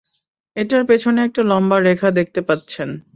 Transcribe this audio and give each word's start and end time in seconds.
এটার 0.55 0.83
পেছনে 0.85 1.19
একটা 1.23 1.41
লম্বা 1.43 1.77
রেখা 1.81 2.09
দেখতে 2.11 2.39
পাচ্ছেন। 2.41 2.89